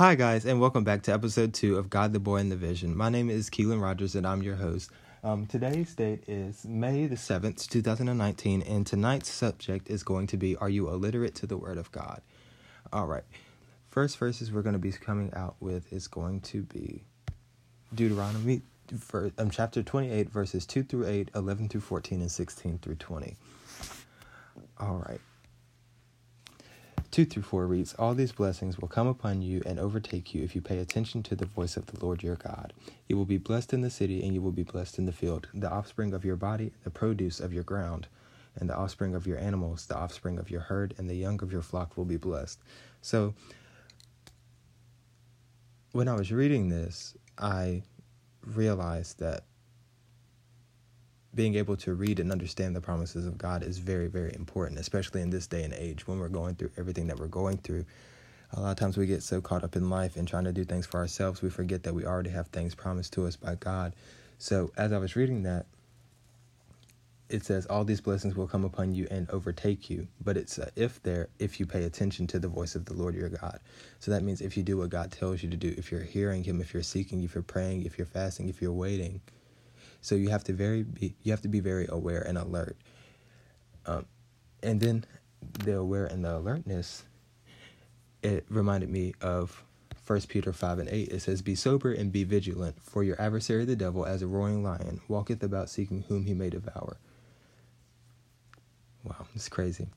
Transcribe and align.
Hi, 0.00 0.14
guys, 0.14 0.46
and 0.46 0.62
welcome 0.62 0.82
back 0.82 1.02
to 1.02 1.12
episode 1.12 1.52
two 1.52 1.76
of 1.76 1.90
God, 1.90 2.14
the 2.14 2.18
Boy, 2.18 2.38
and 2.38 2.50
the 2.50 2.56
Vision. 2.56 2.96
My 2.96 3.10
name 3.10 3.28
is 3.28 3.50
Keelan 3.50 3.82
Rogers, 3.82 4.14
and 4.14 4.26
I'm 4.26 4.42
your 4.42 4.56
host. 4.56 4.90
Um, 5.22 5.44
today's 5.44 5.94
date 5.94 6.24
is 6.26 6.64
May 6.64 7.06
the 7.06 7.16
7th, 7.16 7.68
2019, 7.68 8.62
and 8.62 8.86
tonight's 8.86 9.28
subject 9.30 9.90
is 9.90 10.02
going 10.02 10.26
to 10.28 10.38
be 10.38 10.56
Are 10.56 10.70
You 10.70 10.88
Illiterate 10.88 11.34
to 11.34 11.46
the 11.46 11.58
Word 11.58 11.76
of 11.76 11.92
God? 11.92 12.22
All 12.94 13.04
right. 13.04 13.24
First 13.90 14.16
verses 14.16 14.50
we're 14.50 14.62
going 14.62 14.72
to 14.72 14.78
be 14.78 14.90
coming 14.90 15.34
out 15.34 15.56
with 15.60 15.92
is 15.92 16.08
going 16.08 16.40
to 16.40 16.62
be 16.62 17.04
Deuteronomy, 17.94 18.62
um, 19.36 19.50
chapter 19.50 19.82
28, 19.82 20.30
verses 20.30 20.64
2 20.64 20.82
through 20.82 21.08
8, 21.08 21.30
11 21.34 21.68
through 21.68 21.82
14, 21.82 22.22
and 22.22 22.30
16 22.30 22.78
through 22.78 22.94
20. 22.94 23.36
All 24.78 25.04
right. 25.06 25.20
2 27.10 27.24
through 27.24 27.42
4 27.42 27.66
reads, 27.66 27.94
All 27.94 28.14
these 28.14 28.30
blessings 28.30 28.78
will 28.78 28.88
come 28.88 29.08
upon 29.08 29.42
you 29.42 29.62
and 29.66 29.80
overtake 29.80 30.32
you 30.32 30.44
if 30.44 30.54
you 30.54 30.60
pay 30.60 30.78
attention 30.78 31.22
to 31.24 31.34
the 31.34 31.46
voice 31.46 31.76
of 31.76 31.86
the 31.86 32.04
Lord 32.04 32.22
your 32.22 32.36
God. 32.36 32.72
You 33.08 33.16
will 33.16 33.24
be 33.24 33.38
blessed 33.38 33.72
in 33.72 33.80
the 33.80 33.90
city, 33.90 34.22
and 34.22 34.32
you 34.32 34.40
will 34.40 34.52
be 34.52 34.62
blessed 34.62 34.98
in 34.98 35.06
the 35.06 35.12
field. 35.12 35.48
The 35.52 35.70
offspring 35.70 36.14
of 36.14 36.24
your 36.24 36.36
body, 36.36 36.72
the 36.84 36.90
produce 36.90 37.40
of 37.40 37.52
your 37.52 37.64
ground, 37.64 38.06
and 38.54 38.70
the 38.70 38.76
offspring 38.76 39.16
of 39.16 39.26
your 39.26 39.38
animals, 39.38 39.86
the 39.86 39.96
offspring 39.96 40.38
of 40.38 40.50
your 40.50 40.60
herd, 40.60 40.94
and 40.98 41.10
the 41.10 41.16
young 41.16 41.42
of 41.42 41.52
your 41.52 41.62
flock 41.62 41.96
will 41.96 42.04
be 42.04 42.16
blessed. 42.16 42.60
So, 43.02 43.34
when 45.92 46.06
I 46.06 46.14
was 46.14 46.30
reading 46.30 46.68
this, 46.68 47.16
I 47.36 47.82
realized 48.46 49.18
that 49.18 49.44
being 51.34 51.54
able 51.54 51.76
to 51.76 51.94
read 51.94 52.18
and 52.18 52.32
understand 52.32 52.74
the 52.74 52.80
promises 52.80 53.26
of 53.26 53.38
God 53.38 53.62
is 53.62 53.78
very, 53.78 54.08
very 54.08 54.34
important, 54.34 54.80
especially 54.80 55.20
in 55.20 55.30
this 55.30 55.46
day 55.46 55.62
and 55.62 55.72
age 55.74 56.06
when 56.06 56.18
we're 56.18 56.28
going 56.28 56.56
through 56.56 56.72
everything 56.76 57.06
that 57.06 57.18
we're 57.18 57.28
going 57.28 57.58
through. 57.58 57.84
A 58.52 58.60
lot 58.60 58.70
of 58.72 58.76
times 58.76 58.96
we 58.96 59.06
get 59.06 59.22
so 59.22 59.40
caught 59.40 59.62
up 59.62 59.76
in 59.76 59.90
life 59.90 60.16
and 60.16 60.26
trying 60.26 60.44
to 60.44 60.52
do 60.52 60.64
things 60.64 60.86
for 60.86 60.98
ourselves, 60.98 61.40
we 61.40 61.50
forget 61.50 61.84
that 61.84 61.94
we 61.94 62.04
already 62.04 62.30
have 62.30 62.48
things 62.48 62.74
promised 62.74 63.12
to 63.12 63.26
us 63.26 63.36
by 63.36 63.54
God. 63.54 63.94
So, 64.38 64.72
as 64.76 64.92
I 64.92 64.98
was 64.98 65.14
reading 65.14 65.44
that, 65.44 65.66
it 67.28 67.44
says 67.44 67.64
all 67.66 67.84
these 67.84 68.00
blessings 68.00 68.34
will 68.34 68.48
come 68.48 68.64
upon 68.64 68.92
you 68.92 69.06
and 69.10 69.30
overtake 69.30 69.88
you 69.88 70.08
but 70.22 70.36
it's 70.36 70.58
a 70.58 70.68
if 70.74 71.00
there 71.04 71.28
if 71.38 71.60
you 71.60 71.66
pay 71.66 71.84
attention 71.84 72.26
to 72.26 72.40
the 72.40 72.48
voice 72.48 72.74
of 72.74 72.84
the 72.86 72.92
lord 72.92 73.14
your 73.14 73.28
god 73.28 73.60
so 74.00 74.10
that 74.10 74.24
means 74.24 74.40
if 74.40 74.56
you 74.56 74.62
do 74.64 74.76
what 74.76 74.90
god 74.90 75.12
tells 75.12 75.42
you 75.42 75.48
to 75.48 75.56
do 75.56 75.72
if 75.78 75.92
you're 75.92 76.02
hearing 76.02 76.42
him 76.42 76.60
if 76.60 76.74
you're 76.74 76.82
seeking 76.82 77.22
if 77.22 77.34
you're 77.34 77.42
praying 77.42 77.84
if 77.84 77.96
you're 77.96 78.06
fasting 78.06 78.48
if 78.48 78.60
you're 78.60 78.72
waiting 78.72 79.20
so 80.00 80.14
you 80.14 80.30
have 80.30 80.44
to 80.44 80.52
very 80.52 80.82
be 80.82 81.14
you 81.22 81.32
have 81.32 81.42
to 81.42 81.48
be 81.48 81.60
very 81.60 81.86
aware 81.88 82.22
and 82.22 82.38
alert. 82.38 82.76
Um, 83.86 84.06
and 84.62 84.80
then 84.80 85.04
the 85.64 85.76
aware 85.76 86.06
and 86.06 86.24
the 86.24 86.36
alertness, 86.36 87.04
it 88.22 88.44
reminded 88.48 88.90
me 88.90 89.14
of 89.20 89.64
First 90.02 90.28
Peter 90.28 90.52
five 90.52 90.78
and 90.78 90.88
eight. 90.88 91.08
It 91.08 91.20
says, 91.20 91.42
"Be 91.42 91.54
sober 91.54 91.92
and 91.92 92.12
be 92.12 92.24
vigilant, 92.24 92.82
for 92.82 93.02
your 93.02 93.20
adversary 93.20 93.64
the 93.64 93.76
devil, 93.76 94.04
as 94.04 94.22
a 94.22 94.26
roaring 94.26 94.62
lion, 94.62 95.00
walketh 95.08 95.42
about 95.42 95.70
seeking 95.70 96.04
whom 96.08 96.24
he 96.24 96.34
may 96.34 96.50
devour." 96.50 96.96
Wow, 99.04 99.26
it's 99.34 99.48
crazy, 99.48 99.88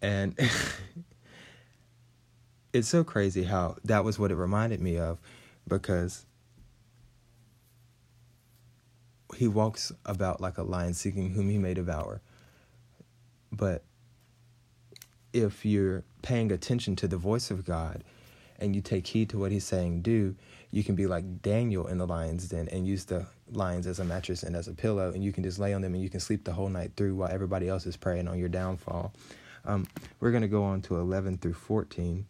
and 0.00 0.38
it's 2.72 2.88
so 2.88 3.04
crazy 3.04 3.44
how 3.44 3.76
that 3.84 4.04
was 4.04 4.18
what 4.18 4.30
it 4.30 4.36
reminded 4.36 4.80
me 4.80 4.98
of, 4.98 5.18
because 5.68 6.24
he 9.42 9.48
walks 9.48 9.90
about 10.06 10.40
like 10.40 10.56
a 10.56 10.62
lion 10.62 10.94
seeking 10.94 11.30
whom 11.30 11.48
he 11.48 11.58
may 11.58 11.74
devour. 11.74 12.20
But 13.50 13.82
if 15.32 15.64
you're 15.64 16.04
paying 16.22 16.52
attention 16.52 16.94
to 16.94 17.08
the 17.08 17.16
voice 17.16 17.50
of 17.50 17.64
God 17.64 18.04
and 18.60 18.76
you 18.76 18.80
take 18.80 19.08
heed 19.08 19.28
to 19.30 19.38
what 19.40 19.50
he's 19.50 19.64
saying 19.64 20.02
do, 20.02 20.36
you 20.70 20.84
can 20.84 20.94
be 20.94 21.08
like 21.08 21.42
Daniel 21.42 21.88
in 21.88 21.98
the 21.98 22.06
lion's 22.06 22.50
den 22.50 22.68
and 22.68 22.86
use 22.86 23.06
the 23.06 23.26
lions 23.50 23.88
as 23.88 23.98
a 23.98 24.04
mattress 24.04 24.44
and 24.44 24.54
as 24.54 24.68
a 24.68 24.74
pillow, 24.74 25.10
and 25.10 25.24
you 25.24 25.32
can 25.32 25.42
just 25.42 25.58
lay 25.58 25.74
on 25.74 25.82
them 25.82 25.94
and 25.94 26.04
you 26.04 26.08
can 26.08 26.20
sleep 26.20 26.44
the 26.44 26.52
whole 26.52 26.68
night 26.68 26.92
through 26.96 27.16
while 27.16 27.32
everybody 27.32 27.68
else 27.68 27.84
is 27.84 27.96
praying 27.96 28.28
on 28.28 28.38
your 28.38 28.48
downfall. 28.48 29.12
Um, 29.64 29.88
we're 30.20 30.30
going 30.30 30.42
to 30.42 30.48
go 30.48 30.62
on 30.62 30.82
to 30.82 31.00
11 31.00 31.38
through 31.38 31.54
14 31.54 32.26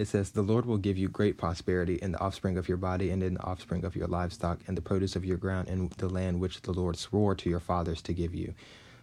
it 0.00 0.08
says, 0.08 0.30
The 0.30 0.42
Lord 0.42 0.64
will 0.64 0.78
give 0.78 0.96
you 0.96 1.08
great 1.08 1.36
prosperity 1.36 1.96
in 1.96 2.12
the 2.12 2.20
offspring 2.20 2.56
of 2.56 2.68
your 2.68 2.78
body 2.78 3.10
and 3.10 3.22
in 3.22 3.34
the 3.34 3.42
offspring 3.42 3.84
of 3.84 3.94
your 3.94 4.06
livestock 4.06 4.60
and 4.66 4.76
the 4.76 4.82
produce 4.82 5.14
of 5.14 5.24
your 5.24 5.36
ground 5.36 5.68
in 5.68 5.90
the 5.98 6.08
land 6.08 6.40
which 6.40 6.62
the 6.62 6.72
Lord 6.72 6.96
swore 6.96 7.34
to 7.34 7.50
your 7.50 7.60
fathers 7.60 8.00
to 8.02 8.14
give 8.14 8.34
you. 8.34 8.54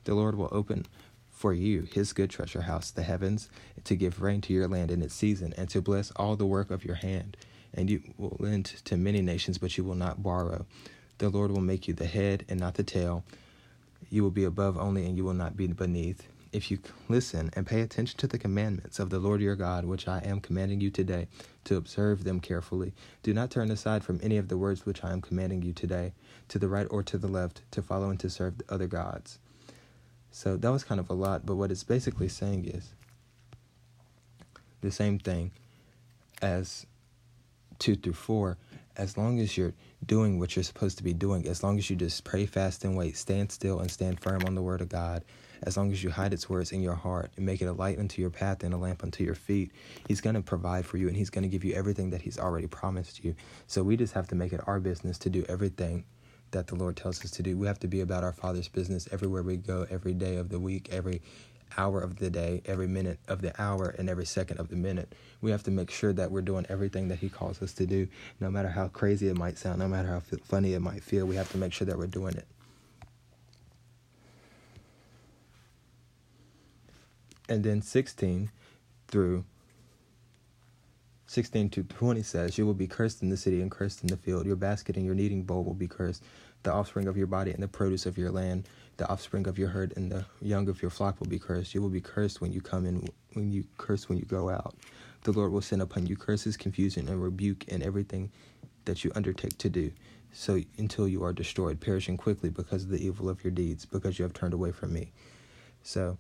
The 0.06 0.16
Lord 0.16 0.36
will 0.36 0.50
open 0.52 0.86
for 1.30 1.54
you 1.54 1.84
his 1.84 2.14
good 2.14 2.32
treasure 2.32 2.62
house, 2.62 2.90
the 2.90 3.04
heavens, 3.04 3.50
to 3.84 3.96
give 3.96 4.22
rain 4.22 4.42
to 4.42 4.54
your 4.54 4.68
land 4.68 4.90
in 4.90 5.04
its 5.04 5.14
season, 5.14 5.54
and 5.56 5.70
to 5.70 5.82
bless 5.82 6.10
all 6.12 6.36
the 6.36 6.48
work 6.48 6.72
of 6.72 6.84
your 6.84 6.96
hand. 6.96 7.38
And 7.74 7.90
you 7.90 8.02
will 8.18 8.36
lend 8.40 8.66
to 8.66 8.98
many 8.98 9.22
nations, 9.22 9.60
but 9.60 9.78
you 9.78 9.84
will 9.84 9.96
not 9.96 10.24
borrow. 10.24 10.66
The 11.20 11.30
Lord 11.30 11.52
will 11.52 11.62
make 11.62 11.88
you 11.88 11.94
the 11.94 12.08
head 12.08 12.44
and 12.50 12.60
not 12.60 12.74
the 12.74 12.84
tail. 12.84 13.24
You 14.10 14.24
will 14.24 14.32
be 14.32 14.46
above 14.46 14.78
only, 14.78 15.06
and 15.06 15.16
you 15.16 15.24
will 15.24 15.34
not 15.34 15.56
be 15.56 15.68
beneath 15.68 16.28
if 16.52 16.72
you 16.72 16.80
listen 17.10 17.50
and 17.54 17.68
pay 17.68 17.82
attention 17.82 18.18
to 18.20 18.28
the 18.28 18.38
commandments 18.38 19.00
of 19.00 19.10
the 19.10 19.20
Lord 19.20 19.42
your 19.42 19.56
God, 19.56 19.86
which 19.86 20.08
I 20.08 20.20
am 20.20 20.40
commanding 20.40 20.82
you 20.82 20.90
today, 20.90 21.28
to 21.66 21.76
observe 21.76 22.24
them 22.24 22.40
carefully. 22.40 22.94
Do 23.24 23.34
not 23.34 23.52
turn 23.52 23.72
aside 23.72 24.04
from 24.04 24.20
any 24.24 24.38
of 24.38 24.48
the 24.48 24.58
words 24.58 24.86
which 24.86 25.04
I 25.04 25.12
am 25.12 25.22
commanding 25.22 25.62
you 25.62 25.74
today, 25.74 26.14
to 26.50 26.60
the 26.60 26.68
right 26.68 26.88
or 26.90 27.04
to 27.04 27.18
the 27.18 27.28
left, 27.28 27.62
to 27.72 27.82
follow 27.82 28.10
and 28.10 28.20
to 28.20 28.30
serve 28.30 28.56
other 28.70 28.88
gods. 28.88 29.40
So 30.32 30.58
that 30.58 30.72
was 30.72 30.84
kind 30.84 31.00
of 31.00 31.10
a 31.10 31.14
lot, 31.14 31.46
but 31.46 31.56
what 31.56 31.72
it's 31.72 31.84
basically 31.84 32.28
saying 32.28 32.66
is 32.66 32.94
the 34.82 34.92
same 34.92 35.20
thing 35.20 35.52
as 36.42 36.86
2 37.80 37.96
through 37.96 38.14
4. 38.14 38.58
As 38.96 39.16
long 39.16 39.40
as 39.40 39.58
you're 39.58 39.74
doing 40.06 40.40
what 40.40 40.56
you're 40.56 40.64
supposed 40.64 40.98
to 40.98 41.04
be 41.04 41.14
doing, 41.14 41.48
as 41.48 41.62
long 41.64 41.78
as 41.78 41.90
you 41.90 41.96
just 41.96 42.24
pray, 42.24 42.46
fast, 42.46 42.84
and 42.84 42.98
wait, 42.98 43.16
stand 43.16 43.52
still 43.52 43.80
and 43.80 43.92
stand 43.92 44.20
firm 44.20 44.42
on 44.46 44.56
the 44.56 44.62
word 44.62 44.82
of 44.82 44.90
God, 44.90 45.24
as 45.64 45.78
long 45.78 45.92
as 45.92 46.04
you 46.04 46.10
hide 46.10 46.34
its 46.34 46.50
words 46.50 46.72
in 46.72 46.82
your 46.82 46.96
heart 46.96 47.32
and 47.36 47.46
make 47.46 47.62
it 47.62 47.66
a 47.66 47.74
light 47.74 48.00
unto 48.00 48.22
your 48.22 48.30
path 48.30 48.64
and 48.64 48.74
a 48.74 48.78
lamp 48.78 49.04
unto 49.04 49.24
your 49.24 49.36
feet, 49.36 49.72
He's 50.08 50.22
going 50.22 50.36
to 50.36 50.42
provide 50.42 50.86
for 50.86 50.98
you 50.98 51.08
and 51.08 51.18
He's 51.18 51.30
going 51.30 51.44
to 51.44 51.50
give 51.50 51.64
you 51.64 51.74
everything 51.74 52.10
that 52.12 52.22
He's 52.22 52.40
already 52.40 52.68
promised 52.68 53.24
you. 53.24 53.36
So 53.68 53.84
we 53.84 53.98
just 53.98 54.14
have 54.14 54.28
to 54.30 54.36
make 54.36 54.54
it 54.54 54.62
our 54.68 54.80
business 54.80 55.18
to 55.20 55.30
do 55.30 55.46
everything 55.50 56.06
that 56.52 56.68
the 56.68 56.76
Lord 56.76 56.96
tells 56.96 57.24
us 57.24 57.32
to 57.32 57.44
do. 57.44 57.58
We 57.58 57.68
have 57.68 57.80
to 57.80 57.88
be 57.88 58.02
about 58.02 58.24
our 58.24 58.34
Father's 58.34 58.68
business 58.68 59.08
everywhere 59.12 59.44
we 59.44 59.58
go, 59.58 59.86
every 59.90 60.14
day 60.14 60.38
of 60.38 60.50
the 60.50 60.60
week, 60.60 60.90
every 60.92 61.22
hour 61.78 62.00
of 62.00 62.18
the 62.18 62.30
day, 62.30 62.62
every 62.66 62.88
minute 62.88 63.20
of 63.28 63.42
the 63.42 63.60
hour, 63.62 63.94
and 63.98 64.10
every 64.10 64.26
second 64.26 64.60
of 64.60 64.70
the 64.70 64.76
minute. 64.76 65.14
We 65.42 65.52
have 65.52 65.64
to 65.64 65.72
make 65.72 65.92
sure 65.92 66.14
that 66.14 66.32
we're 66.32 66.42
doing 66.42 66.66
everything 66.70 67.10
that 67.10 67.20
He 67.20 67.30
calls 67.30 67.62
us 67.62 67.74
to 67.74 67.86
do, 67.86 68.08
no 68.40 68.50
matter 68.50 68.70
how 68.70 68.88
crazy 68.88 69.28
it 69.28 69.38
might 69.38 69.58
sound, 69.58 69.80
no 69.80 69.88
matter 69.88 70.08
how 70.08 70.22
funny 70.46 70.74
it 70.74 70.80
might 70.80 71.04
feel. 71.04 71.26
We 71.26 71.36
have 71.36 71.52
to 71.52 71.58
make 71.58 71.74
sure 71.74 71.86
that 71.86 71.98
we're 71.98 72.08
doing 72.08 72.36
it. 72.36 72.48
And 77.50 77.64
then 77.64 77.82
16 77.82 78.52
through 79.08 79.46
16 81.28 81.70
to 81.70 81.84
20 81.84 82.24
says, 82.24 82.58
You 82.58 82.66
will 82.66 82.74
be 82.74 82.88
cursed 82.88 83.22
in 83.22 83.30
the 83.30 83.38
city 83.38 83.62
and 83.62 83.70
cursed 83.70 84.02
in 84.02 84.08
the 84.08 84.18
field. 84.18 84.46
Your 84.46 84.56
basket 84.56 84.96
and 84.96 85.06
your 85.06 85.16
kneading 85.16 85.44
bowl 85.44 85.64
will 85.64 85.74
be 85.74 85.88
cursed. 85.88 86.24
The 86.64 86.74
offspring 86.74 87.08
of 87.08 87.18
your 87.18 87.28
body 87.28 87.52
and 87.52 87.62
the 87.62 87.68
produce 87.68 88.06
of 88.06 88.18
your 88.18 88.32
land, 88.32 88.68
the 88.96 89.08
offspring 89.10 89.48
of 89.48 89.60
your 89.60 89.68
herd 89.70 89.94
and 89.96 90.12
the 90.12 90.26
young 90.42 90.70
of 90.70 90.82
your 90.82 90.90
flock 90.90 91.20
will 91.20 91.28
be 91.28 91.38
cursed. 91.38 91.76
You 91.76 91.82
will 91.82 91.90
be 91.90 92.02
cursed 92.02 92.42
when 92.42 92.54
you 92.54 92.62
come 92.62 92.86
in, 92.86 93.08
when 93.34 93.52
you 93.52 93.66
curse 93.78 94.08
when 94.08 94.18
you 94.18 94.26
go 94.26 94.50
out. 94.50 94.76
The 95.24 95.34
Lord 95.34 95.52
will 95.52 95.62
send 95.62 95.82
upon 95.82 96.06
you 96.06 96.16
curses, 96.16 96.56
confusion, 96.56 97.10
and 97.10 97.22
rebuke 97.22 97.68
in 97.68 97.84
everything 97.84 98.32
that 98.86 99.04
you 99.04 99.12
undertake 99.14 99.58
to 99.58 99.70
do. 99.70 99.92
So 100.32 100.62
until 100.78 101.08
you 101.08 101.24
are 101.24 101.34
destroyed, 101.34 101.82
perishing 101.82 102.16
quickly 102.16 102.50
because 102.50 102.84
of 102.84 102.90
the 102.90 103.06
evil 103.06 103.30
of 103.30 103.44
your 103.44 103.52
deeds, 103.52 103.86
because 103.86 104.18
you 104.18 104.24
have 104.24 104.34
turned 104.34 104.54
away 104.54 104.72
from 104.72 104.94
me. 104.94 105.12
So 105.84 106.18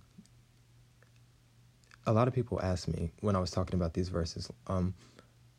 a 2.07 2.13
lot 2.13 2.28
of 2.28 2.34
people 2.34 2.59
ask 2.63 2.88
me 2.88 3.12
when 3.19 3.35
I 3.35 3.40
was 3.40 3.51
talking 3.51 3.75
about 3.75 3.94
these 3.94 4.07
verses, 4.09 4.50
um, 4.68 4.94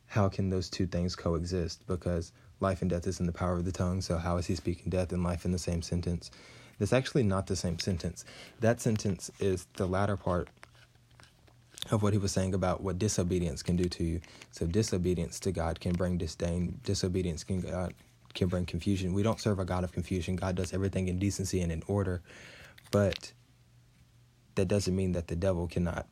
how 0.06 0.28
can 0.30 0.48
those 0.48 0.70
two 0.70 0.86
things 0.86 1.14
coexist? 1.14 1.86
Because 1.86 2.32
life 2.60 2.80
and 2.80 2.90
death 2.90 3.06
is 3.06 3.20
in 3.20 3.26
the 3.26 3.32
power 3.32 3.52
of 3.52 3.66
the 3.66 3.72
tongue, 3.72 4.00
so 4.00 4.16
how 4.16 4.38
is 4.38 4.46
he 4.46 4.54
speaking 4.54 4.88
death 4.88 5.12
and 5.12 5.22
life 5.22 5.44
in 5.44 5.52
the 5.52 5.58
same 5.58 5.82
sentence? 5.82 6.30
That's 6.78 6.94
actually 6.94 7.24
not 7.24 7.46
the 7.46 7.56
same 7.56 7.78
sentence. 7.78 8.24
That 8.60 8.80
sentence 8.80 9.30
is 9.38 9.66
the 9.76 9.86
latter 9.86 10.16
part 10.16 10.48
of 11.90 12.02
what 12.02 12.14
he 12.14 12.18
was 12.18 12.32
saying 12.32 12.54
about 12.54 12.82
what 12.82 12.98
disobedience 12.98 13.62
can 13.62 13.76
do 13.76 13.84
to 13.84 14.04
you. 14.04 14.20
So 14.50 14.66
disobedience 14.66 15.38
to 15.40 15.52
God 15.52 15.80
can 15.80 15.92
bring 15.92 16.16
disdain. 16.16 16.80
Disobedience 16.82 17.44
can 17.44 17.60
God 17.60 17.94
can 18.34 18.48
bring 18.48 18.66
confusion. 18.66 19.12
We 19.12 19.22
don't 19.22 19.40
serve 19.40 19.58
a 19.58 19.64
God 19.64 19.84
of 19.84 19.92
confusion. 19.92 20.36
God 20.36 20.54
does 20.54 20.72
everything 20.72 21.08
in 21.08 21.18
decency 21.18 21.60
and 21.60 21.72
in 21.72 21.82
order, 21.86 22.22
but 22.90 23.32
that 24.54 24.68
doesn't 24.68 24.94
mean 24.94 25.12
that 25.12 25.28
the 25.28 25.36
devil 25.36 25.66
cannot 25.66 26.06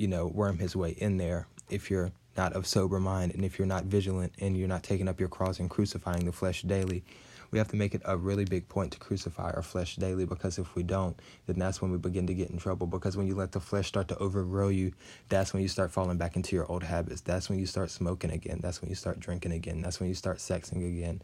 you 0.00 0.08
know, 0.08 0.26
worm 0.26 0.58
his 0.58 0.74
way 0.74 0.92
in 0.92 1.18
there 1.18 1.46
if 1.68 1.90
you're 1.90 2.10
not 2.34 2.54
of 2.54 2.66
sober 2.66 2.98
mind 2.98 3.34
and 3.34 3.44
if 3.44 3.58
you're 3.58 3.66
not 3.66 3.84
vigilant 3.84 4.32
and 4.40 4.56
you're 4.56 4.66
not 4.66 4.82
taking 4.82 5.08
up 5.08 5.20
your 5.20 5.28
cross 5.28 5.60
and 5.60 5.68
crucifying 5.68 6.24
the 6.24 6.32
flesh 6.32 6.62
daily. 6.62 7.04
We 7.50 7.58
have 7.58 7.68
to 7.68 7.76
make 7.76 7.94
it 7.94 8.00
a 8.06 8.16
really 8.16 8.46
big 8.46 8.66
point 8.66 8.92
to 8.92 8.98
crucify 8.98 9.50
our 9.50 9.62
flesh 9.62 9.96
daily 9.96 10.24
because 10.24 10.56
if 10.58 10.74
we 10.74 10.84
don't, 10.84 11.20
then 11.46 11.58
that's 11.58 11.82
when 11.82 11.90
we 11.90 11.98
begin 11.98 12.26
to 12.28 12.34
get 12.34 12.48
in 12.48 12.56
trouble. 12.56 12.86
Because 12.86 13.14
when 13.14 13.26
you 13.26 13.34
let 13.34 13.52
the 13.52 13.60
flesh 13.60 13.88
start 13.88 14.08
to 14.08 14.16
overgrow 14.18 14.68
you, 14.68 14.92
that's 15.28 15.52
when 15.52 15.60
you 15.60 15.68
start 15.68 15.90
falling 15.90 16.16
back 16.16 16.34
into 16.34 16.56
your 16.56 16.70
old 16.70 16.84
habits. 16.84 17.20
That's 17.20 17.50
when 17.50 17.58
you 17.58 17.66
start 17.66 17.90
smoking 17.90 18.30
again. 18.30 18.60
That's 18.62 18.80
when 18.80 18.88
you 18.88 18.94
start 18.94 19.20
drinking 19.20 19.52
again. 19.52 19.82
That's 19.82 20.00
when 20.00 20.08
you 20.08 20.14
start 20.14 20.38
sexing 20.38 20.88
again. 20.88 21.20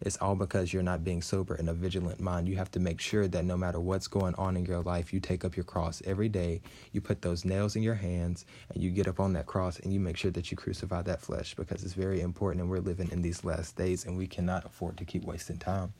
It's 0.00 0.16
all 0.18 0.34
because 0.34 0.72
you're 0.72 0.82
not 0.82 1.04
being 1.04 1.22
sober 1.22 1.54
and 1.54 1.68
a 1.68 1.72
vigilant 1.72 2.20
mind. 2.20 2.48
You 2.48 2.56
have 2.56 2.70
to 2.72 2.80
make 2.80 3.00
sure 3.00 3.28
that 3.28 3.44
no 3.44 3.56
matter 3.56 3.80
what's 3.80 4.06
going 4.06 4.34
on 4.36 4.56
in 4.56 4.64
your 4.64 4.80
life, 4.80 5.12
you 5.12 5.20
take 5.20 5.44
up 5.44 5.56
your 5.56 5.64
cross 5.64 6.02
every 6.04 6.28
day. 6.28 6.60
You 6.92 7.00
put 7.00 7.22
those 7.22 7.44
nails 7.44 7.76
in 7.76 7.82
your 7.82 7.94
hands 7.94 8.46
and 8.72 8.82
you 8.82 8.90
get 8.90 9.08
up 9.08 9.20
on 9.20 9.32
that 9.34 9.46
cross 9.46 9.78
and 9.80 9.92
you 9.92 10.00
make 10.00 10.16
sure 10.16 10.30
that 10.30 10.50
you 10.50 10.56
crucify 10.56 11.02
that 11.02 11.20
flesh 11.20 11.54
because 11.54 11.82
it's 11.82 11.94
very 11.94 12.20
important 12.20 12.62
and 12.62 12.70
we're 12.70 12.78
living 12.78 13.10
in 13.10 13.22
these 13.22 13.44
last 13.44 13.76
days 13.76 14.04
and 14.04 14.16
we 14.16 14.26
cannot 14.26 14.64
afford 14.64 14.96
to 14.98 15.04
keep 15.04 15.24
wasting 15.24 15.58
time. 15.58 15.92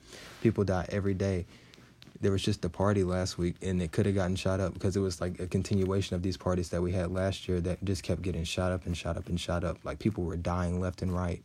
People 0.43 0.65
die 0.65 0.87
every 0.91 1.15
day 1.15 1.47
there 2.21 2.33
was 2.33 2.43
just 2.43 2.65
a 2.65 2.69
party 2.69 3.05
last 3.05 3.39
week 3.39 3.55
and 3.63 3.81
it 3.81 3.93
could 3.93 4.07
have 4.07 4.15
gotten 4.15 4.35
shot 4.35 4.61
up 4.61 4.75
because 4.75 4.97
it 4.97 5.01
was 5.01 5.21
like 5.21 5.39
a 5.41 5.47
continuation 5.47 6.17
of 6.17 6.23
these 6.23 6.37
parties 6.37 6.69
that 6.71 6.83
we 6.83 6.93
had 6.93 7.11
last 7.11 7.49
year 7.49 7.61
that 7.61 7.83
just 7.85 8.03
kept 8.03 8.23
getting 8.23 8.45
shot 8.45 8.73
up 8.73 8.87
and 8.87 8.97
shot 8.97 9.17
up 9.17 9.29
and 9.29 9.41
shot 9.41 9.63
up 9.63 9.79
like 9.85 9.99
people 9.99 10.25
were 10.25 10.37
dying 10.37 10.81
left 10.81 11.03
and 11.03 11.15
right 11.15 11.43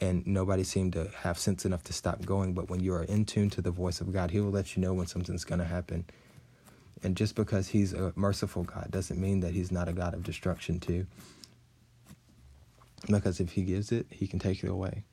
and 0.00 0.26
nobody 0.26 0.64
seemed 0.64 0.94
to 0.94 1.10
have 1.20 1.38
sense 1.38 1.64
enough 1.64 1.84
to 1.84 1.92
stop 1.92 2.24
going. 2.24 2.54
But 2.54 2.70
when 2.70 2.80
you 2.80 2.94
are 2.94 3.04
in 3.04 3.24
tune 3.26 3.50
to 3.50 3.60
the 3.60 3.70
voice 3.70 4.00
of 4.00 4.12
God, 4.12 4.30
He 4.30 4.40
will 4.40 4.50
let 4.50 4.76
you 4.76 4.82
know 4.82 4.94
when 4.94 5.06
something's 5.06 5.44
going 5.44 5.58
to 5.58 5.64
happen. 5.66 6.06
And 7.02 7.16
just 7.16 7.34
because 7.34 7.68
He's 7.68 7.92
a 7.92 8.12
merciful 8.16 8.62
God 8.62 8.88
doesn't 8.90 9.20
mean 9.20 9.40
that 9.40 9.52
He's 9.52 9.70
not 9.70 9.88
a 9.88 9.92
God 9.92 10.14
of 10.14 10.22
destruction, 10.22 10.80
too. 10.80 11.06
Because 13.06 13.40
if 13.40 13.52
He 13.52 13.62
gives 13.62 13.92
it, 13.92 14.06
He 14.10 14.26
can 14.26 14.38
take 14.38 14.64
it 14.64 14.68
away. 14.68 15.04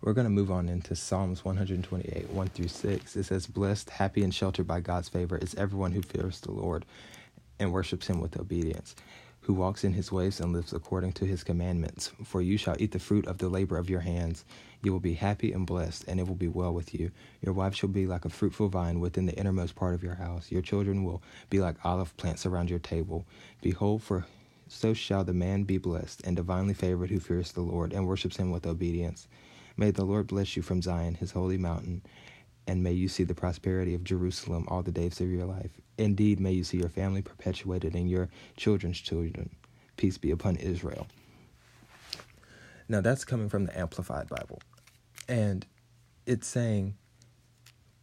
We're 0.00 0.12
going 0.12 0.26
to 0.26 0.30
move 0.30 0.50
on 0.50 0.68
into 0.68 0.94
Psalms 0.94 1.44
128, 1.44 2.30
1 2.30 2.48
through 2.48 2.68
6. 2.68 3.16
It 3.16 3.24
says, 3.24 3.46
Blessed, 3.46 3.90
happy, 3.90 4.22
and 4.22 4.32
sheltered 4.32 4.66
by 4.66 4.80
God's 4.80 5.08
favor 5.08 5.36
is 5.36 5.56
everyone 5.56 5.92
who 5.92 6.02
fears 6.02 6.40
the 6.40 6.52
Lord 6.52 6.86
and 7.58 7.72
worships 7.72 8.06
him 8.06 8.20
with 8.20 8.38
obedience, 8.38 8.94
who 9.40 9.54
walks 9.54 9.84
in 9.84 9.92
his 9.92 10.12
ways 10.12 10.40
and 10.40 10.52
lives 10.52 10.72
according 10.72 11.12
to 11.12 11.24
his 11.24 11.44
commandments. 11.44 12.12
For 12.24 12.42
you 12.42 12.56
shall 12.56 12.76
eat 12.78 12.92
the 12.92 12.98
fruit 12.98 13.26
of 13.26 13.38
the 13.38 13.48
labor 13.48 13.78
of 13.78 13.90
your 13.90 14.00
hands. 14.00 14.44
You 14.82 14.92
will 14.92 15.00
be 15.00 15.14
happy 15.14 15.52
and 15.52 15.66
blessed, 15.66 16.04
and 16.06 16.20
it 16.20 16.26
will 16.26 16.34
be 16.34 16.48
well 16.48 16.72
with 16.72 16.94
you. 16.94 17.10
Your 17.42 17.54
wife 17.54 17.74
shall 17.74 17.88
be 17.88 18.06
like 18.06 18.24
a 18.24 18.30
fruitful 18.30 18.68
vine 18.68 19.00
within 19.00 19.26
the 19.26 19.38
innermost 19.38 19.74
part 19.74 19.94
of 19.94 20.02
your 20.02 20.14
house. 20.16 20.50
Your 20.50 20.62
children 20.62 21.04
will 21.04 21.22
be 21.50 21.60
like 21.60 21.84
olive 21.84 22.16
plants 22.16 22.46
around 22.46 22.70
your 22.70 22.78
table. 22.78 23.24
Behold, 23.62 24.02
for 24.02 24.26
so 24.68 24.92
shall 24.92 25.24
the 25.24 25.32
man 25.32 25.64
be 25.64 25.78
blessed 25.78 26.20
and 26.24 26.36
divinely 26.36 26.74
favored 26.74 27.10
who 27.10 27.20
fears 27.20 27.52
the 27.52 27.62
Lord 27.62 27.92
and 27.92 28.06
worships 28.06 28.36
him 28.36 28.50
with 28.50 28.66
obedience. 28.66 29.26
May 29.76 29.90
the 29.92 30.04
Lord 30.04 30.26
bless 30.26 30.56
you 30.56 30.62
from 30.62 30.82
Zion, 30.82 31.14
his 31.14 31.32
holy 31.32 31.56
mountain 31.56 32.02
and 32.68 32.82
may 32.82 32.92
you 32.92 33.08
see 33.08 33.24
the 33.24 33.34
prosperity 33.34 33.94
of 33.94 34.04
Jerusalem 34.04 34.66
all 34.68 34.82
the 34.82 34.92
days 34.92 35.20
of 35.20 35.30
your 35.30 35.46
life. 35.46 35.70
Indeed, 35.96 36.38
may 36.38 36.52
you 36.52 36.62
see 36.62 36.76
your 36.76 36.90
family 36.90 37.22
perpetuated 37.22 37.94
and 37.94 38.08
your 38.08 38.28
children's 38.56 39.00
children. 39.00 39.50
Peace 39.96 40.18
be 40.18 40.30
upon 40.30 40.56
Israel. 40.56 41.08
Now, 42.86 43.00
that's 43.00 43.24
coming 43.24 43.48
from 43.48 43.64
the 43.64 43.76
Amplified 43.76 44.28
Bible. 44.28 44.60
And 45.28 45.66
it's 46.26 46.46
saying, 46.46 46.94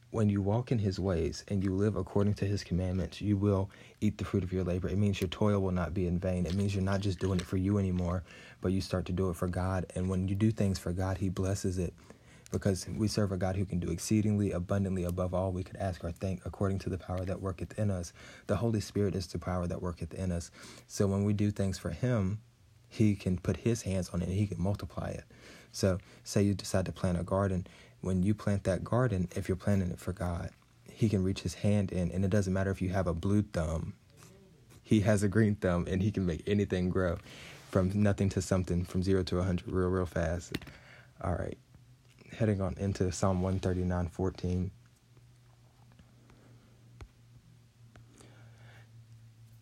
when 0.10 0.30
you 0.30 0.42
walk 0.42 0.72
in 0.72 0.80
his 0.80 1.00
ways 1.00 1.44
and 1.48 1.64
you 1.64 1.74
live 1.74 1.96
according 1.96 2.34
to 2.36 2.46
his 2.46 2.64
commandments, 2.64 3.22
you 3.22 3.38
will 3.38 3.70
eat 4.02 4.18
the 4.18 4.26
fruit 4.26 4.44
of 4.44 4.52
your 4.52 4.64
labor. 4.64 4.90
It 4.90 4.98
means 4.98 5.22
your 5.22 5.28
toil 5.28 5.60
will 5.60 5.72
not 5.72 5.94
be 5.94 6.08
in 6.08 6.18
vain. 6.18 6.46
It 6.46 6.56
means 6.56 6.74
you're 6.74 6.84
not 6.84 7.02
just 7.02 7.20
doing 7.20 7.40
it 7.40 7.46
for 7.46 7.58
you 7.58 7.78
anymore, 7.78 8.24
but 8.62 8.72
you 8.72 8.82
start 8.82 9.06
to 9.06 9.12
do 9.12 9.30
it 9.30 9.36
for 9.36 9.48
God. 9.48 9.86
And 9.96 10.10
when 10.10 10.28
you 10.28 10.34
do 10.34 10.52
things 10.52 10.80
for 10.80 10.92
God, 10.92 11.20
he 11.20 11.30
blesses 11.30 11.78
it 11.78 11.94
because 12.52 12.88
we 12.96 13.08
serve 13.08 13.32
a 13.32 13.38
God 13.38 13.56
who 13.56 13.66
can 13.66 13.80
do 13.80 13.90
exceedingly 13.90 14.52
abundantly 14.52 15.04
above 15.04 15.34
all 15.34 15.52
we 15.52 15.64
could 15.64 15.78
ask 15.78 16.04
or 16.04 16.12
think 16.12 16.42
according 16.46 16.80
to 16.80 16.90
the 16.90 16.98
power 16.98 17.26
that 17.26 17.42
worketh 17.42 17.78
in 17.78 17.92
us. 17.92 18.14
The 18.48 18.58
Holy 18.58 18.80
Spirit 18.80 19.16
is 19.16 19.28
the 19.28 19.40
power 19.40 19.68
that 19.68 19.82
worketh 19.82 20.14
in 20.14 20.32
us. 20.32 20.52
So 20.88 21.08
when 21.08 21.24
we 21.24 21.34
do 21.34 21.52
things 21.52 21.78
for 21.78 21.90
Him, 21.90 22.40
He 22.88 23.16
can 23.16 23.38
put 23.38 23.58
His 23.58 23.82
hands 23.82 24.10
on 24.10 24.22
it 24.22 24.30
and 24.30 24.38
He 24.38 24.48
can 24.48 24.62
multiply 24.62 25.10
it. 25.10 25.24
So, 25.72 25.98
say 26.24 26.44
you 26.44 26.54
decide 26.54 26.86
to 26.86 26.94
plant 26.94 27.20
a 27.20 27.24
garden. 27.24 27.68
When 28.00 28.24
you 28.24 28.34
plant 28.34 28.64
that 28.64 28.86
garden, 28.86 29.28
if 29.36 29.50
you're 29.50 29.58
planting 29.58 29.92
it 29.92 30.00
for 30.00 30.14
God, 30.14 30.52
He 30.90 31.10
can 31.10 31.24
reach 31.24 31.42
His 31.42 31.56
hand 31.56 31.92
in, 31.92 32.12
and 32.12 32.24
it 32.24 32.30
doesn't 32.30 32.54
matter 32.54 32.72
if 32.72 32.82
you 32.82 32.90
have 32.90 33.08
a 33.08 33.14
blue 33.14 33.42
thumb. 33.42 33.94
He 34.84 35.02
has 35.02 35.24
a 35.24 35.28
green 35.28 35.56
thumb, 35.56 35.86
and 35.90 36.02
He 36.02 36.12
can 36.12 36.26
make 36.26 36.48
anything 36.48 36.90
grow 36.90 37.18
from 37.72 37.92
nothing 37.94 38.30
to 38.30 38.42
something, 38.42 38.86
from 38.86 39.04
zero 39.04 39.24
to 39.24 39.36
a 39.36 39.40
100 39.40 39.68
real, 39.68 39.90
real 39.90 40.06
fast. 40.06 40.54
All 41.22 41.34
right 41.34 41.58
heading 42.36 42.62
on 42.62 42.76
into 42.78 43.12
Psalm 43.12 43.42
139 43.42 44.08
14. 44.10 44.72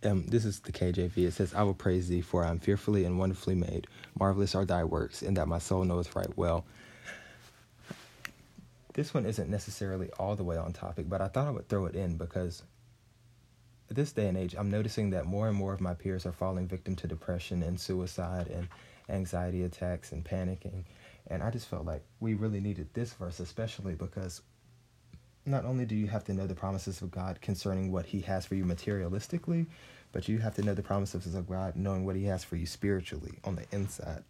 Um, 0.06 0.26
this 0.28 0.44
is 0.44 0.60
the 0.60 0.72
KJV. 0.74 1.18
It 1.18 1.34
says, 1.34 1.54
I 1.54 1.64
will 1.64 1.74
praise 1.74 2.10
thee, 2.10 2.20
for 2.20 2.44
I 2.44 2.50
am 2.50 2.60
fearfully 2.60 3.06
and 3.06 3.18
wonderfully 3.18 3.56
made. 3.56 3.88
Marvelous 4.20 4.54
are 4.54 4.66
thy 4.66 4.84
works, 4.84 5.22
and 5.22 5.38
that 5.38 5.48
my 5.48 5.60
soul 5.60 5.86
knoweth 5.86 6.14
right 6.16 6.38
well. 6.38 6.66
This 8.94 9.14
one 9.14 9.26
isn't 9.26 9.50
necessarily 9.50 10.10
all 10.20 10.36
the 10.36 10.44
way 10.44 10.58
on 10.58 10.74
topic, 10.74 11.08
but 11.08 11.22
I 11.22 11.28
thought 11.28 11.48
I 11.48 11.52
would 11.52 11.70
throw 11.70 11.86
it 11.86 11.96
in 11.96 12.18
because 12.18 12.64
at 13.90 13.96
this 13.96 14.12
day 14.12 14.28
and 14.28 14.38
age, 14.38 14.56
I'm 14.58 14.70
noticing 14.70 15.12
that 15.12 15.26
more 15.26 15.48
and 15.48 15.56
more 15.56 15.74
of 15.74 15.80
my 15.80 15.94
peers 15.94 16.26
are 16.26 16.32
falling 16.32 16.68
victim 16.68 16.96
to 16.98 17.08
depression 17.08 17.64
and 17.64 17.80
suicide 17.80 18.48
and 18.48 18.68
anxiety 19.10 19.64
attacks 19.64 20.12
and 20.12 20.24
panicking 20.24 20.84
and 21.28 21.42
I 21.42 21.50
just 21.50 21.68
felt 21.68 21.86
like 21.86 22.04
we 22.20 22.34
really 22.34 22.60
needed 22.60 22.90
this 22.94 23.14
verse, 23.14 23.40
especially 23.40 23.96
because 23.96 24.42
not 25.46 25.66
only 25.66 25.86
do 25.86 25.96
you 25.96 26.08
have 26.08 26.24
to 26.26 26.34
know 26.34 26.48
the 26.48 26.56
promises 26.56 27.02
of 27.02 27.12
God 27.12 27.42
concerning 27.42 27.92
what 27.92 28.08
He 28.08 28.22
has 28.22 28.46
for 28.46 28.56
you 28.56 28.66
materialistically, 28.66 29.68
but 30.12 30.28
you 30.28 30.40
have 30.40 30.56
to 30.56 30.62
know 30.62 30.74
the 30.74 30.84
promises 30.84 31.36
of 31.36 31.50
God 31.50 31.76
knowing 31.76 32.06
what 32.06 32.16
He 32.16 32.26
has 32.26 32.44
for 32.44 32.56
you 32.56 32.66
spiritually 32.66 33.40
on 33.44 33.56
the 33.56 33.66
inside. 33.72 34.24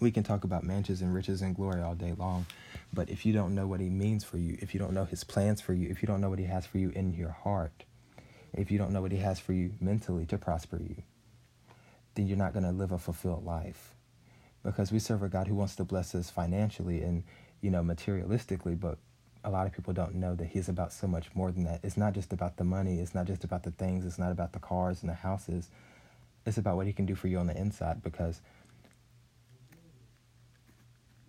We 0.00 0.10
can 0.10 0.22
talk 0.22 0.44
about 0.44 0.64
mansions 0.64 1.02
and 1.02 1.12
riches 1.12 1.42
and 1.42 1.54
glory 1.54 1.82
all 1.82 1.94
day 1.94 2.14
long, 2.16 2.46
but 2.92 3.10
if 3.10 3.26
you 3.26 3.32
don't 3.32 3.54
know 3.54 3.66
what 3.66 3.80
He 3.80 3.90
means 3.90 4.24
for 4.24 4.38
you, 4.38 4.56
if 4.60 4.72
you 4.74 4.80
don't 4.80 4.94
know 4.94 5.04
His 5.04 5.24
plans 5.24 5.60
for 5.60 5.74
you, 5.74 5.88
if 5.90 6.02
you 6.02 6.06
don't 6.06 6.20
know 6.20 6.30
what 6.30 6.38
He 6.38 6.46
has 6.46 6.66
for 6.66 6.78
you 6.78 6.90
in 6.90 7.12
your 7.12 7.30
heart, 7.30 7.84
if 8.52 8.70
you 8.70 8.78
don't 8.78 8.92
know 8.92 9.02
what 9.02 9.12
He 9.12 9.18
has 9.18 9.38
for 9.38 9.52
you 9.52 9.72
mentally 9.80 10.24
to 10.26 10.38
prosper 10.38 10.80
you, 10.80 10.96
then 12.14 12.26
you're 12.26 12.38
not 12.38 12.52
going 12.52 12.64
to 12.64 12.72
live 12.72 12.90
a 12.92 12.98
fulfilled 12.98 13.44
life 13.44 13.94
because 14.64 14.92
we 14.92 14.98
serve 14.98 15.22
a 15.22 15.28
God 15.28 15.48
who 15.48 15.54
wants 15.54 15.76
to 15.76 15.84
bless 15.84 16.14
us 16.14 16.30
financially 16.30 17.02
and 17.02 17.22
you 17.60 17.70
know 17.70 17.82
materialistically, 17.82 18.78
but 18.78 18.98
a 19.44 19.50
lot 19.50 19.66
of 19.66 19.72
people 19.72 19.92
don't 19.92 20.14
know 20.14 20.34
that 20.34 20.46
He's 20.46 20.68
about 20.68 20.92
so 20.92 21.06
much 21.06 21.34
more 21.34 21.50
than 21.50 21.64
that. 21.64 21.80
It's 21.82 21.96
not 21.96 22.12
just 22.12 22.32
about 22.32 22.56
the 22.56 22.64
money. 22.64 23.00
It's 23.00 23.14
not 23.14 23.26
just 23.26 23.44
about 23.44 23.62
the 23.62 23.70
things. 23.70 24.04
It's 24.04 24.18
not 24.18 24.32
about 24.32 24.52
the 24.52 24.58
cars 24.58 25.02
and 25.02 25.10
the 25.10 25.14
houses. 25.14 25.70
It's 26.44 26.58
about 26.58 26.76
what 26.76 26.86
He 26.86 26.92
can 26.92 27.06
do 27.06 27.14
for 27.14 27.28
you 27.28 27.38
on 27.38 27.46
the 27.46 27.56
inside 27.56 28.02
because 28.02 28.40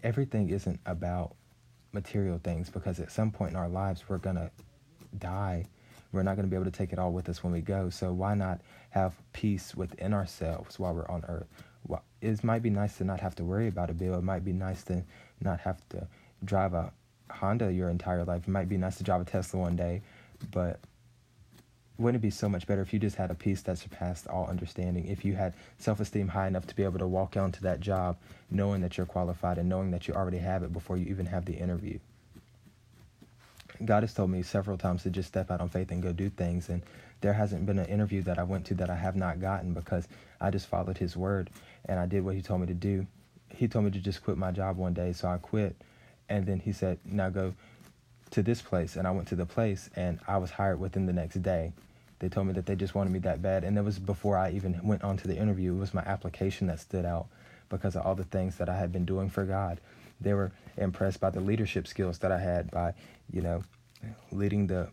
everything 0.04 0.50
isn't 0.50 0.80
about 0.86 1.36
material 1.94 2.40
things 2.44 2.70
because 2.70 3.00
at 3.00 3.12
some 3.12 3.32
point 3.32 3.52
in 3.52 3.58
our 3.58 3.70
lives 3.70 4.04
we're 4.08 4.18
going 4.18 4.36
to 4.36 4.50
die. 5.18 5.66
We're 6.12 6.24
not 6.24 6.36
going 6.36 6.46
to 6.46 6.50
be 6.50 6.56
able 6.56 6.66
to 6.66 6.78
take 6.78 6.92
it 6.92 7.00
all 7.00 7.12
with 7.12 7.30
us 7.30 7.44
when 7.44 7.54
we 7.54 7.62
go. 7.62 7.90
So 7.90 8.12
why 8.12 8.34
not 8.34 8.62
have 8.90 9.14
peace 9.34 9.76
within 9.76 10.14
ourselves 10.14 10.80
while 10.80 10.94
we're 10.94 11.08
on 11.08 11.24
earth? 11.28 11.48
It 12.22 12.44
might 12.44 12.62
be 12.62 12.70
nice 12.70 12.98
to 12.98 13.04
not 13.04 13.20
have 13.20 13.36
to 13.36 13.44
worry 13.44 13.68
about 13.68 13.90
a 13.90 13.94
bill. 13.94 14.16
It 14.16 14.24
might 14.24 14.46
be 14.46 14.54
nice 14.54 14.84
to 14.84 15.04
not 15.42 15.60
have 15.62 15.88
to 15.90 16.08
drive 16.46 16.74
a 16.74 16.92
Honda 17.30 17.74
your 17.74 17.90
entire 17.90 18.24
life. 18.24 18.44
It 18.48 18.52
might 18.52 18.70
be 18.70 18.78
nice 18.78 18.98
to 18.98 19.04
drive 19.04 19.22
a 19.22 19.26
Tesla 19.26 19.60
one 19.60 19.76
day, 19.76 20.02
but 20.52 20.80
wouldn't 21.98 22.22
it 22.22 22.26
be 22.26 22.32
so 22.32 22.50
much 22.50 22.68
better 22.68 22.82
if 22.82 22.94
you 22.94 23.00
just 23.00 23.16
had 23.16 23.32
a 23.32 23.36
peace 23.36 23.62
that 23.64 23.78
surpassed 23.78 24.28
all 24.28 24.48
understanding? 24.48 25.08
If 25.08 25.26
you 25.26 25.34
had 25.34 25.54
self 25.78 26.00
esteem 26.00 26.28
high 26.28 26.48
enough 26.48 26.68
to 26.68 26.76
be 26.76 26.84
able 26.84 27.00
to 27.00 27.08
walk 27.08 27.38
onto 27.38 27.62
that 27.62 27.80
job 27.80 28.18
knowing 28.50 28.82
that 28.82 28.98
you're 28.98 29.06
qualified 29.06 29.58
and 29.58 29.70
knowing 29.70 29.92
that 29.92 30.08
you 30.08 30.14
already 30.14 30.40
have 30.40 30.64
it 30.64 30.74
before 30.74 30.98
you 30.98 31.06
even 31.08 31.26
have 31.26 31.46
the 31.46 31.54
interview. 31.54 31.98
God 33.86 34.04
has 34.04 34.14
told 34.14 34.30
me 34.30 34.44
several 34.44 34.78
times 34.78 35.04
to 35.04 35.10
just 35.10 35.28
step 35.28 35.52
out 35.52 35.62
on 35.62 35.70
faith 35.70 35.92
and 35.92 36.02
go 36.02 36.12
do 36.12 36.30
things. 36.30 36.70
And 36.70 36.84
there 37.22 37.34
hasn't 37.34 37.66
been 37.66 37.80
an 37.80 37.86
interview 37.86 38.22
that 38.24 38.40
I 38.40 38.44
went 38.44 38.66
to 38.68 38.74
that 38.76 38.90
I 38.90 38.96
have 38.96 39.16
not 39.16 39.40
gotten 39.40 39.74
because 39.74 40.08
I 40.40 40.50
just 40.50 40.68
followed 40.68 40.98
His 40.98 41.16
word 41.16 41.50
and 41.86 42.00
I 42.00 42.06
did 42.06 42.24
what 42.24 42.36
He 42.36 42.42
told 42.42 42.62
me 42.62 42.68
to 42.68 42.74
do. 42.74 43.08
He 43.50 43.68
told 43.68 43.86
me 43.86 43.92
to 43.92 44.00
just 44.00 44.24
quit 44.24 44.38
my 44.38 44.52
job 44.52 44.78
one 44.78 44.94
day, 44.94 45.14
so 45.14 45.28
I 45.28 45.38
quit. 45.38 45.76
And 46.30 46.46
then 46.46 46.60
He 46.60 46.72
said, 46.72 47.00
Now 47.06 47.30
go 47.30 47.54
to 48.32 48.42
this 48.42 48.62
place. 48.62 48.96
And 48.96 49.08
I 49.08 49.12
went 49.12 49.28
to 49.30 49.36
the 49.36 49.46
place 49.46 49.90
and 49.96 50.20
I 50.28 50.38
was 50.38 50.52
hired 50.52 50.80
within 50.80 51.06
the 51.06 51.14
next 51.14 51.42
day. 51.42 51.74
They 52.20 52.30
told 52.30 52.48
me 52.48 52.54
that 52.54 52.68
they 52.68 52.76
just 52.76 52.94
wanted 52.94 53.12
me 53.12 53.20
that 53.20 53.42
bad. 53.42 53.64
And 53.64 53.78
it 53.78 53.84
was 53.84 54.00
before 54.00 54.38
I 54.38 54.52
even 54.52 54.80
went 54.84 55.04
on 55.04 55.18
to 55.18 55.28
the 55.28 55.36
interview. 55.36 55.74
It 55.76 55.80
was 55.80 55.94
my 55.94 56.04
application 56.04 56.68
that 56.68 56.80
stood 56.80 57.06
out 57.06 57.28
because 57.70 57.96
of 57.96 58.06
all 58.06 58.16
the 58.16 58.24
things 58.26 58.58
that 58.58 58.70
I 58.70 58.78
had 58.78 58.92
been 58.92 59.06
doing 59.06 59.30
for 59.30 59.44
God. 59.44 59.80
They 60.22 60.34
were 60.34 60.52
impressed 60.78 61.20
by 61.20 61.30
the 61.32 61.42
leadership 61.42 61.88
skills 61.88 62.20
that 62.20 62.32
I 62.32 62.40
had 62.40 62.72
by, 62.72 62.94
you 63.32 63.42
know, 63.42 63.64
leading 64.32 64.68
the 64.68 64.90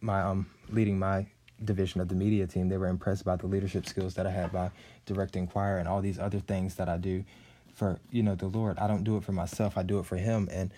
my 0.00 0.22
um 0.22 0.46
leading 0.70 0.98
my 0.98 1.26
division 1.64 2.00
of 2.00 2.08
the 2.08 2.14
media 2.14 2.46
team. 2.46 2.68
They 2.68 2.78
were 2.78 2.88
impressed 2.88 3.24
by 3.24 3.36
the 3.36 3.46
leadership 3.46 3.86
skills 3.86 4.14
that 4.14 4.26
I 4.26 4.30
had 4.30 4.52
by 4.52 4.70
direct 5.06 5.36
inquiry 5.36 5.80
and 5.80 5.88
all 5.88 6.00
these 6.00 6.18
other 6.18 6.40
things 6.40 6.76
that 6.76 6.88
I 6.88 6.96
do 6.96 7.24
for, 7.74 7.98
you 8.10 8.22
know, 8.22 8.34
the 8.34 8.46
Lord. 8.46 8.78
I 8.78 8.86
don't 8.86 9.04
do 9.04 9.16
it 9.16 9.24
for 9.24 9.32
myself. 9.32 9.76
I 9.76 9.82
do 9.82 9.98
it 9.98 10.06
for 10.06 10.16
him 10.16 10.48
and 10.52 10.72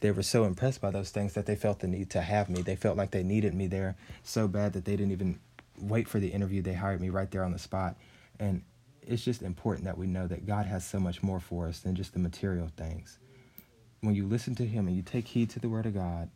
they 0.00 0.10
were 0.10 0.22
so 0.22 0.44
impressed 0.44 0.80
by 0.80 0.90
those 0.90 1.10
things 1.10 1.34
that 1.34 1.46
they 1.46 1.56
felt 1.56 1.80
the 1.80 1.88
need 1.88 2.10
to 2.10 2.20
have 2.20 2.48
me. 2.48 2.62
They 2.62 2.76
felt 2.76 2.96
like 2.96 3.10
they 3.10 3.22
needed 3.22 3.54
me 3.54 3.66
there 3.66 3.96
so 4.22 4.46
bad 4.46 4.72
that 4.74 4.84
they 4.84 4.92
didn't 4.92 5.12
even 5.12 5.40
wait 5.80 6.08
for 6.08 6.20
the 6.20 6.28
interview. 6.28 6.62
They 6.62 6.74
hired 6.74 7.00
me 7.00 7.08
right 7.08 7.30
there 7.30 7.42
on 7.42 7.52
the 7.52 7.58
spot. 7.58 7.96
And 8.38 8.62
it's 9.08 9.24
just 9.24 9.42
important 9.42 9.86
that 9.86 9.98
we 9.98 10.06
know 10.06 10.26
that 10.26 10.46
God 10.46 10.66
has 10.66 10.86
so 10.86 11.00
much 11.00 11.22
more 11.22 11.40
for 11.40 11.66
us 11.66 11.80
than 11.80 11.96
just 11.96 12.12
the 12.12 12.18
material 12.18 12.70
things. 12.76 13.18
When 14.00 14.14
you 14.14 14.26
listen 14.26 14.54
to 14.56 14.66
Him 14.66 14.86
and 14.86 14.94
you 14.94 15.02
take 15.02 15.26
heed 15.26 15.50
to 15.50 15.60
the 15.60 15.68
Word 15.68 15.86
of 15.86 15.94
God, 15.94 16.30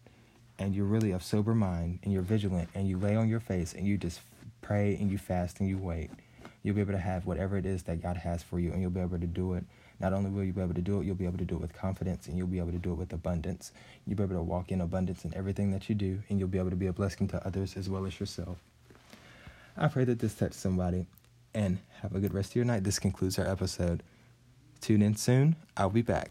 and 0.58 0.74
you're 0.74 0.86
really 0.86 1.10
of 1.10 1.22
sober 1.22 1.54
mind 1.54 1.98
and 2.02 2.12
you're 2.12 2.22
vigilant 2.22 2.68
and 2.74 2.88
you 2.88 2.96
lay 2.98 3.16
on 3.16 3.28
your 3.28 3.40
face 3.40 3.74
and 3.74 3.86
you 3.86 3.96
just 3.96 4.20
pray 4.60 4.94
and 4.94 5.10
you 5.10 5.18
fast 5.18 5.60
and 5.60 5.68
you 5.68 5.76
wait, 5.76 6.10
you'll 6.62 6.74
be 6.74 6.80
able 6.80 6.92
to 6.92 6.98
have 6.98 7.26
whatever 7.26 7.56
it 7.56 7.66
is 7.66 7.82
that 7.84 8.02
God 8.02 8.16
has 8.16 8.42
for 8.42 8.60
you 8.60 8.72
and 8.72 8.80
you'll 8.80 8.90
be 8.90 9.00
able 9.00 9.18
to 9.18 9.26
do 9.26 9.54
it. 9.54 9.64
Not 9.98 10.12
only 10.12 10.30
will 10.30 10.44
you 10.44 10.52
be 10.52 10.60
able 10.60 10.74
to 10.74 10.80
do 10.80 11.00
it, 11.00 11.04
you'll 11.04 11.14
be 11.14 11.26
able 11.26 11.38
to 11.38 11.44
do 11.44 11.56
it 11.56 11.60
with 11.60 11.72
confidence 11.72 12.26
and 12.26 12.36
you'll 12.36 12.46
be 12.46 12.58
able 12.58 12.72
to 12.72 12.78
do 12.78 12.92
it 12.92 12.96
with 12.96 13.12
abundance. 13.12 13.72
You'll 14.06 14.16
be 14.16 14.22
able 14.22 14.36
to 14.36 14.42
walk 14.42 14.70
in 14.70 14.80
abundance 14.80 15.24
in 15.24 15.34
everything 15.34 15.72
that 15.72 15.88
you 15.88 15.94
do 15.94 16.22
and 16.28 16.38
you'll 16.38 16.48
be 16.48 16.58
able 16.58 16.70
to 16.70 16.76
be 16.76 16.86
a 16.86 16.92
blessing 16.92 17.28
to 17.28 17.46
others 17.46 17.76
as 17.76 17.88
well 17.88 18.06
as 18.06 18.18
yourself. 18.20 18.58
I 19.76 19.88
pray 19.88 20.04
that 20.04 20.18
this 20.18 20.34
touched 20.34 20.54
somebody 20.54 21.06
and 21.54 21.78
have 22.00 22.14
a 22.14 22.21
good 22.21 22.35
rest 22.35 22.50
of 22.50 22.56
your 22.56 22.64
night. 22.64 22.85
This 22.85 22.99
concludes 22.99 23.38
our 23.38 23.47
episode. 23.47 24.02
Tune 24.80 25.02
in 25.02 25.16
soon. 25.16 25.56
I'll 25.76 25.90
be 25.90 26.02
back. 26.02 26.30